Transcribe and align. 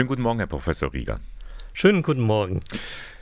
Schönen 0.00 0.08
guten 0.08 0.22
Morgen, 0.22 0.38
Herr 0.38 0.46
Professor 0.46 0.94
Rieger. 0.94 1.20
Schönen 1.74 2.00
guten 2.00 2.22
Morgen. 2.22 2.62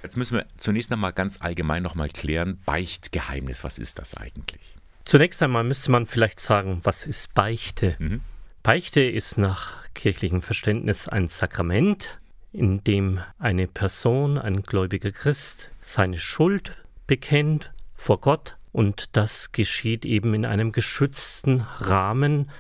Jetzt 0.05 0.17
müssen 0.17 0.37
wir 0.37 0.47
zunächst 0.59 0.93
einmal 0.93 1.13
ganz 1.13 1.41
allgemein 1.41 1.83
nochmal 1.83 2.09
klären, 2.09 2.61
Beichtgeheimnis, 2.67 3.65
was 3.65 3.81
ist 3.81 3.99
das 3.99 4.15
eigentlich? 4.15 4.77
Zunächst 5.05 5.43
einmal 5.43 5.65
müsste 5.65 5.91
man 5.91 6.07
vielleicht 6.07 6.39
sagen, 6.39 6.79
was 6.85 7.05
ist 7.05 7.35
Beichte? 7.35 7.97
Mhm. 7.99 8.21
Beichte 8.63 9.01
ist 9.01 9.39
nach 9.39 9.93
kirchlichem 9.95 10.41
Verständnis 10.41 11.09
ein 11.09 11.27
Sakrament, 11.27 12.21
in 12.53 12.85
dem 12.85 13.23
eine 13.41 13.67
Person, 13.67 14.39
ein 14.39 14.63
gläubiger 14.63 15.11
Christ, 15.11 15.73
seine 15.81 16.17
Schuld 16.17 16.77
bekennt 17.09 17.73
vor 17.97 18.21
Gott 18.21 18.57
und 18.71 19.17
das 19.17 19.51
geschieht 19.51 20.05
eben 20.05 20.33
in 20.33 20.47
einem 20.47 20.71
geschützten 20.71 21.63
Rahmen 21.81 22.51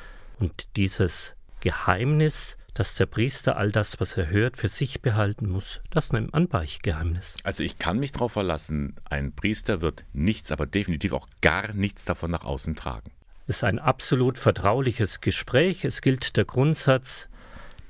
und 0.41 0.75
dieses 0.75 1.37
Geheimnis 1.61 2.59
dass 2.79 2.95
der 2.95 3.07
Priester 3.07 3.57
all 3.57 3.73
das, 3.73 3.99
was 3.99 4.17
er 4.17 4.29
hört, 4.29 4.57
für 4.57 4.69
sich 4.69 5.03
behalten 5.03 5.49
muss. 5.49 5.81
Das 5.91 6.12
nennt 6.12 6.33
man 6.33 6.47
Beichtgeheimnis. 6.47 7.35
Also 7.43 7.65
ich 7.65 7.79
kann 7.79 7.98
mich 7.98 8.12
darauf 8.12 8.30
verlassen, 8.30 8.95
ein 9.11 9.33
Priester 9.33 9.80
wird 9.80 10.05
nichts, 10.12 10.52
aber 10.52 10.65
definitiv 10.65 11.12
auch 11.12 11.27
gar 11.41 11.73
nichts 11.73 12.05
davon 12.05 12.30
nach 12.30 12.45
außen 12.45 12.77
tragen. 12.77 13.11
Es 13.49 13.57
ist 13.57 13.65
ein 13.65 13.80
absolut 13.80 14.38
vertrauliches 14.38 15.21
Gespräch. 15.21 15.85
Es 15.85 16.02
gilt 16.02 16.37
der 16.37 16.45
Grundsatz, 16.45 17.29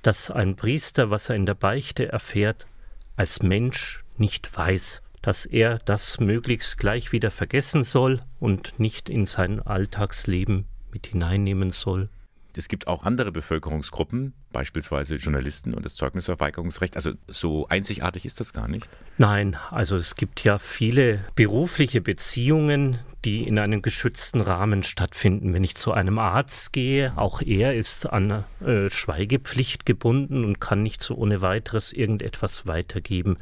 dass 0.01 0.31
ein 0.31 0.57
Priester, 0.57 1.11
was 1.11 1.29
er 1.29 1.37
in 1.37 1.45
der 1.45 1.55
Beichte 1.55 2.11
erfährt, 2.11 2.67
als 3.15 3.43
Mensch 3.43 4.05
nicht 4.17 4.57
weiß, 4.57 5.03
dass 5.21 5.45
er 5.45 5.81
das 5.81 6.19
möglichst 6.19 6.79
gleich 6.79 7.13
wieder 7.13 7.31
vergessen 7.31 7.83
soll 7.83 8.21
und 8.41 8.81
nicht 8.81 9.11
in 9.11 9.27
sein 9.27 9.61
Alltagsleben 9.61 10.65
mit 10.91 11.09
hineinnehmen 11.09 11.69
soll. 11.69 12.09
Es 12.59 12.67
gibt 12.67 12.89
auch 12.89 13.05
andere 13.05 13.31
Bevölkerungsgruppen, 13.31 14.35
beispielsweise 14.53 15.15
Journalisten 15.15 15.75
und 15.75 15.85
das 15.85 15.95
Zeugnisverweigerungsrecht. 15.95 16.97
Also 16.97 17.13
so 17.29 17.69
einzigartig 17.69 18.27
ist 18.27 18.41
das 18.41 18.53
gar 18.53 18.67
nicht. 18.67 18.89
Nein, 19.17 19.57
also 19.71 19.97
es 19.97 20.17
gibt 20.17 20.43
ja 20.43 20.59
viele 20.59 21.25
berufliche 21.37 22.01
Beziehungen, 22.01 22.99
die 23.25 23.47
in 23.47 23.61
einem 23.61 23.81
geschützten 23.81 24.41
Rahmen 24.41 24.83
stattfinden. 24.83 25.55
Wenn 25.55 25.63
ich 25.63 25.77
zu 25.77 25.93
einem 25.93 26.19
Arzt 26.19 26.73
gehe, 26.73 27.17
auch 27.17 27.43
er 27.43 27.77
ist 27.77 28.07
an 28.07 28.45
äh, 28.61 28.91
Schweigepflicht 28.91 29.87
gebunden 29.87 30.45
und 30.45 30.61
kann 30.61 30.83
nicht 30.83 31.01
so 31.01 31.15
ohne 31.15 31.41
weiteres 31.41 31.93
irgendetwas 31.93 32.67
weitergeben. 32.67 33.39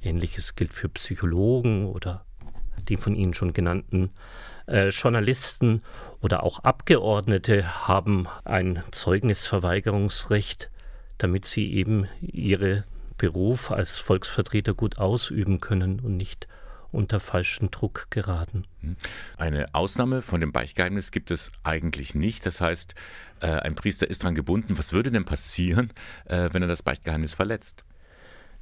Ähnliches 0.00 0.56
gilt 0.56 0.72
für 0.72 0.88
Psychologen 0.88 1.84
oder 1.84 2.24
die 2.88 2.96
von 2.96 3.14
Ihnen 3.14 3.34
schon 3.34 3.52
genannten 3.52 4.10
äh, 4.66 4.88
Journalisten 4.88 5.82
oder 6.20 6.42
auch 6.42 6.60
Abgeordnete 6.60 7.88
haben 7.88 8.28
ein 8.44 8.82
Zeugnisverweigerungsrecht, 8.90 10.70
damit 11.18 11.44
sie 11.44 11.72
eben 11.72 12.08
ihren 12.20 12.84
Beruf 13.18 13.70
als 13.70 13.98
Volksvertreter 13.98 14.74
gut 14.74 14.98
ausüben 14.98 15.60
können 15.60 16.00
und 16.00 16.16
nicht 16.16 16.48
unter 16.90 17.20
falschen 17.20 17.70
Druck 17.70 18.08
geraten. 18.10 18.64
Hm. 18.80 18.96
Eine 19.38 19.74
Ausnahme 19.74 20.22
von 20.22 20.40
dem 20.40 20.52
Beichtgeheimnis 20.52 21.10
gibt 21.10 21.30
es 21.30 21.50
eigentlich 21.62 22.14
nicht. 22.14 22.44
Das 22.44 22.60
heißt, 22.60 22.94
äh, 23.40 23.46
ein 23.46 23.74
Priester 23.74 24.08
ist 24.08 24.22
daran 24.22 24.34
gebunden. 24.34 24.76
Was 24.76 24.92
würde 24.92 25.10
denn 25.10 25.24
passieren, 25.24 25.92
äh, 26.26 26.50
wenn 26.52 26.62
er 26.62 26.68
das 26.68 26.82
Beichtgeheimnis 26.82 27.32
verletzt? 27.32 27.84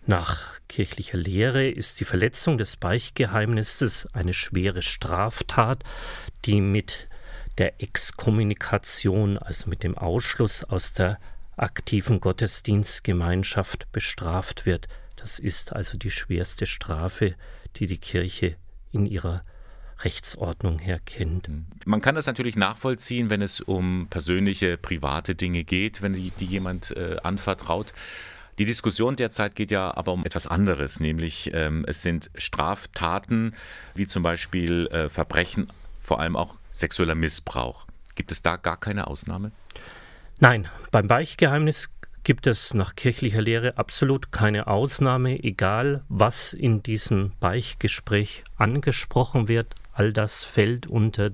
Nach 0.07 0.59
kirchlicher 0.69 1.19
Lehre 1.19 1.69
ist 1.69 2.01
die 2.01 2.05
Verletzung 2.05 2.59
des 2.59 2.77
Beichtgeheimnisses 2.77 4.09
eine 4.13 4.35
schwere 4.35 4.83
Straftat, 4.83 5.85
die 6.45 6.61
mit 6.61 7.09
der 7.59 7.81
Exkommunikation, 7.83 9.37
also 9.37 9.69
mit 9.69 9.83
dem 9.83 9.97
Ausschluss 9.99 10.65
aus 10.65 10.95
der 10.95 11.19
aktiven 11.57 12.21
Gottesdienstgemeinschaft 12.21 13.93
bestraft 13.93 14.65
wird. 14.65 14.89
Das 15.17 15.39
ist 15.39 15.75
also 15.75 15.99
die 15.99 16.11
schwerste 16.11 16.65
Strafe, 16.65 17.35
die 17.77 17.87
die 17.87 17.99
Kirche 17.99 18.57
in 18.93 19.05
ihrer 19.05 19.45
Rechtsordnung 20.03 20.79
her 20.79 20.99
kennt. 21.05 21.51
Man 21.85 22.01
kann 22.01 22.15
das 22.15 22.27
natürlich 22.27 22.57
nachvollziehen, 22.57 23.29
wenn 23.29 23.43
es 23.43 23.61
um 23.61 24.07
persönliche, 24.09 24.79
private 24.79 25.35
Dinge 25.35 25.65
geht, 25.65 26.01
wenn 26.01 26.15
die, 26.15 26.31
die 26.31 26.47
jemand 26.47 26.97
äh, 26.97 27.19
anvertraut. 27.23 27.93
Die 28.61 28.67
Diskussion 28.67 29.17
derzeit 29.17 29.57
geht 29.57 29.71
ja 29.71 29.97
aber 29.97 30.13
um 30.13 30.27
etwas 30.27 30.47
anderes, 30.47 31.01
nämlich 31.01 31.51
ähm, 31.55 31.87
es 31.89 32.03
sind 32.03 32.31
Straftaten 32.35 33.55
wie 33.95 34.07
zum 34.07 34.23
Beispiel 34.23 34.87
äh, 34.89 35.09
Verbrechen, 35.09 35.69
vor 35.99 36.21
allem 36.21 36.37
auch 36.37 36.59
sexueller 36.71 37.15
Missbrauch. 37.15 37.87
Gibt 38.17 38.33
es 38.33 38.43
da 38.43 38.57
gar 38.57 38.77
keine 38.77 39.07
Ausnahme? 39.07 39.53
Nein, 40.41 40.69
beim 40.91 41.09
Beichtgeheimnis 41.09 41.89
gibt 42.23 42.47
es 42.47 42.75
nach 42.75 42.97
kirchlicher 42.97 43.41
Lehre 43.41 43.79
absolut 43.79 44.31
keine 44.31 44.67
Ausnahme, 44.67 45.43
egal 45.43 46.05
was 46.11 46.53
in 46.53 46.83
diesem 46.83 47.33
Beichtgespräch 47.41 48.45
angesprochen 48.59 49.49
wird. 49.49 49.75
All 49.95 50.13
das 50.13 50.45
fällt 50.45 50.87
unter 50.87 51.31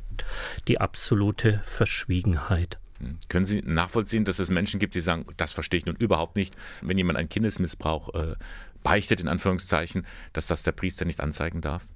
die 0.69 0.81
absolute 0.81 1.60
Verschwiegenheit. 1.65 2.78
Hm. 2.98 3.18
Können 3.28 3.46
Sie 3.46 3.60
nachvollziehen, 3.60 4.24
dass 4.24 4.38
es 4.38 4.50
Menschen 4.50 4.80
gibt, 4.80 4.94
die 4.94 5.00
sagen, 5.00 5.26
das 5.36 5.52
verstehe 5.52 5.78
ich 5.78 5.86
nun 5.86 5.96
überhaupt 5.96 6.36
nicht, 6.36 6.54
wenn 6.82 6.98
jemand 6.98 7.18
einen 7.18 7.28
Kindesmissbrauch 7.28 8.14
äh, 8.14 8.34
beichtet, 8.82 9.20
in 9.20 9.28
Anführungszeichen, 9.28 10.06
dass 10.32 10.46
das 10.46 10.62
der 10.62 10.72
Priester 10.72 11.04
nicht 11.04 11.20
anzeigen 11.20 11.60
darf? 11.60 11.86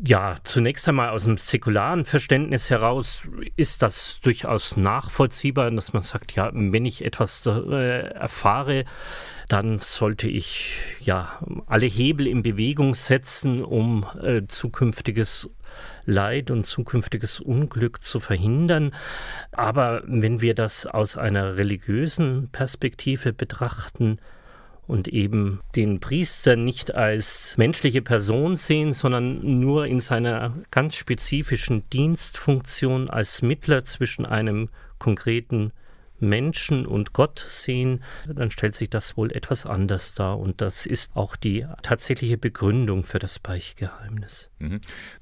Ja, 0.00 0.36
zunächst 0.42 0.88
einmal 0.88 1.10
aus 1.10 1.24
dem 1.24 1.36
säkularen 1.36 2.04
Verständnis 2.04 2.70
heraus 2.70 3.28
ist 3.56 3.82
das 3.82 4.20
durchaus 4.22 4.76
nachvollziehbar, 4.76 5.70
dass 5.70 5.92
man 5.92 6.02
sagt, 6.02 6.34
ja, 6.34 6.50
wenn 6.52 6.84
ich 6.84 7.04
etwas 7.04 7.46
äh, 7.46 8.08
erfahre, 8.08 8.84
dann 9.48 9.78
sollte 9.78 10.28
ich 10.28 10.78
ja 11.00 11.38
alle 11.66 11.86
Hebel 11.86 12.26
in 12.26 12.42
Bewegung 12.42 12.94
setzen, 12.94 13.62
um 13.62 14.06
äh, 14.22 14.42
zukünftiges 14.46 15.50
Leid 16.04 16.50
und 16.50 16.64
zukünftiges 16.64 17.38
Unglück 17.40 18.02
zu 18.02 18.18
verhindern. 18.18 18.94
Aber 19.52 20.02
wenn 20.06 20.40
wir 20.40 20.54
das 20.54 20.86
aus 20.86 21.16
einer 21.16 21.56
religiösen 21.56 22.48
Perspektive 22.50 23.32
betrachten, 23.32 24.18
und 24.92 25.08
eben 25.08 25.60
den 25.74 26.00
Priester 26.00 26.54
nicht 26.54 26.94
als 26.94 27.56
menschliche 27.56 28.02
Person 28.02 28.56
sehen, 28.56 28.92
sondern 28.92 29.58
nur 29.58 29.86
in 29.86 30.00
seiner 30.00 30.54
ganz 30.70 30.96
spezifischen 30.96 31.88
Dienstfunktion 31.88 33.08
als 33.08 33.40
Mittler 33.40 33.84
zwischen 33.84 34.26
einem 34.26 34.68
konkreten 34.98 35.72
Menschen 36.20 36.84
und 36.86 37.14
Gott 37.14 37.44
sehen, 37.48 38.04
dann 38.28 38.50
stellt 38.50 38.74
sich 38.74 38.90
das 38.90 39.16
wohl 39.16 39.32
etwas 39.32 39.64
anders 39.64 40.14
dar. 40.14 40.38
Und 40.38 40.60
das 40.60 40.84
ist 40.84 41.16
auch 41.16 41.36
die 41.36 41.66
tatsächliche 41.82 42.36
Begründung 42.36 43.02
für 43.02 43.18
das 43.18 43.38
Beichtgeheimnis. 43.38 44.50
Mhm. 44.58 44.80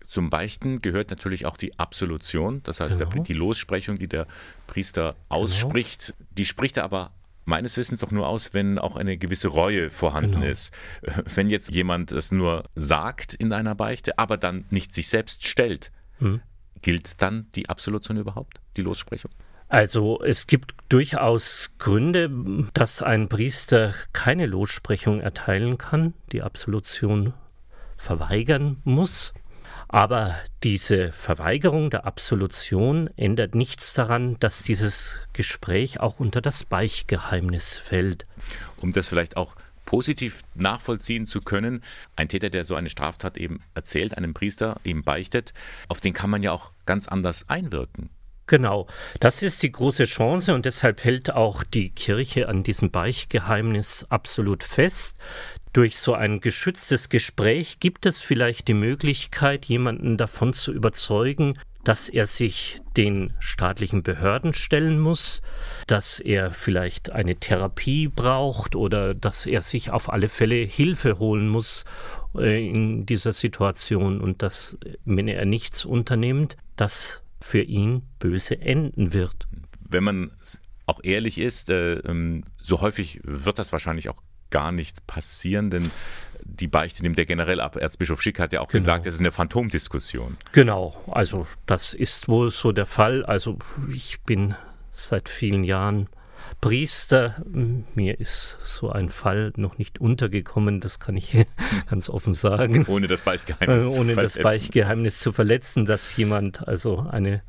Zum 0.09 0.31
Beichten 0.31 0.83
gehört 0.83 1.11
natürlich 1.11 1.47
auch 1.47 1.57
die 1.57 1.79
Absolution, 1.79 2.61
das 2.65 2.81
heißt 2.81 2.99
genau. 2.99 3.11
der, 3.13 3.23
die 3.23 3.33
Lossprechung, 3.33 3.99
die 3.99 4.09
der 4.09 4.27
Priester 4.67 5.13
genau. 5.13 5.43
ausspricht. 5.43 6.15
Genau. 6.19 6.29
Die 6.33 6.45
spricht 6.45 6.77
er 6.77 6.85
aber 6.85 7.13
meines 7.51 7.77
Wissens 7.77 8.01
doch 8.01 8.11
nur 8.11 8.27
aus, 8.27 8.55
wenn 8.55 8.79
auch 8.79 8.97
eine 8.97 9.19
gewisse 9.19 9.49
Reue 9.49 9.91
vorhanden 9.91 10.41
genau. 10.41 10.47
ist. 10.47 10.73
Wenn 11.35 11.51
jetzt 11.51 11.71
jemand 11.71 12.13
es 12.13 12.33
nur 12.33 12.65
sagt 12.75 13.35
in 13.35 13.53
einer 13.53 13.75
Beichte, 13.75 14.19
aber 14.19 14.39
dann 14.39 14.65
nicht 14.71 14.95
sich 14.95 15.09
selbst 15.09 15.47
stellt, 15.47 15.93
mhm. 16.19 16.41
gilt 16.81 17.21
dann 17.21 17.49
die 17.55 17.69
Absolution 17.69 18.17
überhaupt, 18.17 18.61
die 18.79 18.83
Lossprechung? 18.83 19.31
Also 19.69 20.21
es 20.23 20.47
gibt 20.47 20.75
durchaus 20.89 21.71
Gründe, 21.79 22.31
dass 22.73 23.03
ein 23.03 23.29
Priester 23.29 23.95
keine 24.13 24.47
Lossprechung 24.47 25.21
erteilen 25.21 25.79
kann, 25.79 26.15
die 26.33 26.43
Absolution 26.43 27.35
verweigern 27.97 28.81
muss. 28.85 29.33
Aber 29.93 30.37
diese 30.63 31.11
Verweigerung 31.11 31.91
der 31.91 32.07
Absolution 32.07 33.09
ändert 33.17 33.57
nichts 33.57 33.93
daran, 33.93 34.37
dass 34.39 34.63
dieses 34.63 35.19
Gespräch 35.33 35.99
auch 35.99 36.21
unter 36.21 36.41
das 36.41 36.63
Beichtgeheimnis 36.63 37.77
fällt. 37.77 38.25
Um 38.77 38.93
das 38.93 39.09
vielleicht 39.09 39.37
auch 39.37 39.57
positiv 39.87 40.43
nachvollziehen 40.55 41.27
zu 41.27 41.41
können, 41.41 41.83
ein 42.15 42.29
Täter, 42.29 42.51
der 42.51 42.63
so 42.63 42.77
eine 42.77 42.89
Straftat 42.89 43.37
eben 43.37 43.65
erzählt, 43.75 44.17
einem 44.17 44.33
Priester 44.33 44.79
ihm 44.85 45.03
beichtet, 45.03 45.53
auf 45.89 45.99
den 45.99 46.13
kann 46.13 46.31
man 46.31 46.45
ja 46.45 46.53
auch 46.53 46.71
ganz 46.87 47.09
anders 47.09 47.49
einwirken. 47.49 48.11
Genau, 48.51 48.89
das 49.21 49.45
ist 49.45 49.63
die 49.63 49.71
große 49.71 50.07
Chance 50.07 50.53
und 50.53 50.67
deshalb 50.67 51.05
hält 51.05 51.33
auch 51.33 51.63
die 51.63 51.91
Kirche 51.91 52.49
an 52.49 52.65
diesem 52.65 52.91
Beichtgeheimnis 52.91 54.07
absolut 54.09 54.65
fest. 54.65 55.17
Durch 55.73 56.01
so 56.01 56.15
ein 56.15 56.41
geschütztes 56.41 57.09
Gespräch 57.09 57.79
gibt 57.79 58.07
es 58.07 58.21
vielleicht 58.21 58.67
die 58.67 58.75
Möglichkeit, 58.75 59.67
jemanden 59.67 60.17
davon 60.17 60.53
zu 60.53 60.73
überzeugen, 60.73 61.55
dass 61.85 62.09
er 62.09 62.27
sich 62.27 62.81
den 62.97 63.35
staatlichen 63.39 64.03
Behörden 64.03 64.53
stellen 64.53 64.99
muss, 64.99 65.43
dass 65.87 66.19
er 66.19 66.51
vielleicht 66.51 67.13
eine 67.13 67.37
Therapie 67.37 68.09
braucht 68.09 68.75
oder 68.75 69.15
dass 69.15 69.47
er 69.47 69.63
sich 69.63 69.93
auf 69.93 70.13
alle 70.13 70.27
Fälle 70.27 70.57
Hilfe 70.57 71.21
holen 71.21 71.47
muss 71.49 71.85
äh, 72.35 72.69
in 72.69 73.07
dieser 73.07 73.31
Situation 73.31 74.21
und 74.21 74.43
dass, 74.43 74.77
wenn 75.05 75.29
er 75.29 75.47
nichts 75.47 75.85
unternimmt, 75.85 76.57
das 76.75 77.23
für 77.41 77.63
ihn 77.63 78.03
böse 78.19 78.61
enden 78.61 79.13
wird. 79.13 79.49
Wenn 79.89 80.05
man 80.05 80.31
auch 80.91 81.01
ehrlich 81.05 81.39
ist. 81.39 81.71
Äh, 81.71 81.95
ähm, 82.01 82.45
so 82.61 82.81
häufig 82.81 83.21
wird 83.23 83.59
das 83.59 83.73
wahrscheinlich 83.73 84.09
auch 84.09 84.23
gar 84.51 84.73
nicht 84.73 85.07
passieren, 85.07 85.71
denn 85.71 85.91
die 86.43 86.67
Beichte 86.67 87.03
nimmt 87.03 87.19
er 87.19 87.27
generell 87.27 87.61
ab. 87.61 87.77
Erzbischof 87.77 88.21
Schick 88.21 88.41
hat 88.41 88.53
ja 88.53 88.61
auch 88.61 88.69
genau. 88.69 88.81
gesagt, 88.81 89.07
es 89.07 89.15
ist 89.15 89.21
eine 89.21 89.31
Phantomdiskussion. 89.31 90.37
Genau, 90.53 91.01
also 91.09 91.47
das 91.67 91.95
ist 91.95 92.29
wohl 92.29 92.51
so 92.51 92.73
der 92.73 92.87
Fall. 92.87 93.25
Also 93.25 93.59
ich 93.95 94.21
bin 94.23 94.57
seit 94.91 95.29
vielen 95.29 95.63
Jahren 95.63 96.09
Priester. 96.61 97.43
Mir 97.95 98.21
ist 98.21 98.57
so 98.61 98.91
ein 98.91 99.09
Fall 99.09 99.53
noch 99.57 99.79
nicht 99.79 100.01
untergekommen, 100.01 100.81
das 100.81 101.01
kann 101.01 101.17
ich 101.17 101.47
ganz 101.91 102.09
offen 102.09 102.35
sagen. 102.35 102.85
Ohne 102.87 103.07
das 103.07 103.23
Beichtgeheimnis, 103.23 103.93
zu 103.93 104.01
Ohne 104.01 104.15
das 104.15 104.39
Beichtgeheimnis 104.39 105.21
zu 105.21 105.33
verletzen, 105.33 105.85
dass 105.85 106.17
jemand 106.17 106.67
also 106.67 107.01
eine 107.01 107.43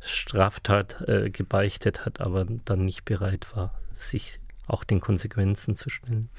Straftat 0.00 1.02
äh, 1.08 1.30
gebeichtet 1.30 2.06
hat, 2.06 2.20
aber 2.20 2.46
dann 2.64 2.84
nicht 2.84 3.04
bereit 3.04 3.48
war, 3.54 3.78
sich 3.92 4.40
auch 4.66 4.84
den 4.84 5.00
Konsequenzen 5.00 5.74
zu 5.74 5.90
stellen. 5.90 6.30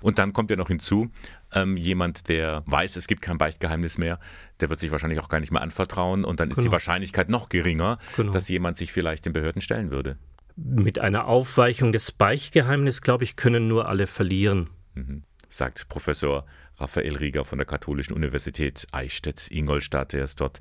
Und 0.00 0.18
dann 0.18 0.32
kommt 0.32 0.50
ja 0.50 0.56
noch 0.56 0.68
hinzu, 0.68 1.10
ähm, 1.52 1.76
jemand, 1.76 2.28
der 2.28 2.62
weiß, 2.66 2.96
es 2.96 3.06
gibt 3.06 3.22
kein 3.22 3.38
Beichtgeheimnis 3.38 3.98
mehr, 3.98 4.18
der 4.60 4.68
wird 4.68 4.80
sich 4.80 4.90
wahrscheinlich 4.90 5.20
auch 5.20 5.28
gar 5.28 5.40
nicht 5.40 5.52
mehr 5.52 5.62
anvertrauen 5.62 6.24
und 6.24 6.40
dann 6.40 6.50
ist 6.50 6.56
die 6.56 6.62
genau. 6.62 6.72
Wahrscheinlichkeit 6.72 7.28
noch 7.28 7.48
geringer, 7.48 7.98
genau. 8.16 8.32
dass 8.32 8.48
jemand 8.48 8.76
sich 8.76 8.92
vielleicht 8.92 9.26
den 9.26 9.32
Behörden 9.32 9.62
stellen 9.62 9.90
würde. 9.90 10.18
Mit 10.60 10.98
einer 10.98 11.26
Aufweichung 11.26 11.92
des 11.92 12.10
Beichtgeheimnisses, 12.10 13.00
glaube 13.00 13.22
ich, 13.22 13.36
können 13.36 13.68
nur 13.68 13.88
alle 13.88 14.08
verlieren. 14.08 14.70
Mhm. 14.94 15.22
Sagt 15.48 15.88
Professor 15.88 16.44
Raphael 16.78 17.16
Rieger 17.16 17.44
von 17.44 17.58
der 17.58 17.66
Katholischen 17.66 18.14
Universität 18.14 18.86
Eichstätt-Ingolstadt. 18.90 20.14
Er 20.14 20.24
ist 20.24 20.40
dort 20.40 20.60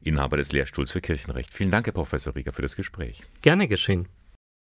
Inhaber 0.00 0.36
des 0.36 0.52
Lehrstuhls 0.52 0.92
für 0.92 1.00
Kirchenrecht. 1.00 1.52
Vielen 1.52 1.72
Dank, 1.72 1.86
Herr 1.86 1.92
Professor 1.92 2.34
Rieger, 2.36 2.52
für 2.52 2.62
das 2.62 2.76
Gespräch. 2.76 3.24
Gerne 3.42 3.66
geschehen. 3.66 4.08